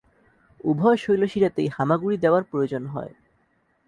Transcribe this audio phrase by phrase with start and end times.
[0.63, 3.13] উভয় শৈলশিরাতেই হামাগুড়ি দেওয়ার প্রয়োজন হয়।